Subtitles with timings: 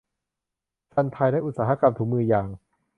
[0.93, 2.47] ซันไทยอุตสาหกรรมถุงมือยาง